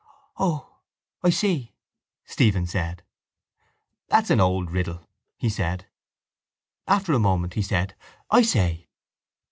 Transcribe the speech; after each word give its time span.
—Oh, 0.39 0.79
I 1.21 1.29
see, 1.29 1.75
Stephen 2.25 2.65
said. 2.65 3.03
—That's 4.07 4.31
an 4.31 4.39
old 4.41 4.71
riddle, 4.71 5.07
he 5.37 5.47
said. 5.47 5.85
After 6.87 7.13
a 7.13 7.19
moment 7.19 7.53
he 7.53 7.61
said: 7.61 7.93
—I 8.31 8.41
say! 8.41 8.87